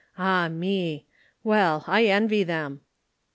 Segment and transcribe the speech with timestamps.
[0.17, 1.05] Ah me!
[1.43, 2.81] well, I envy them!"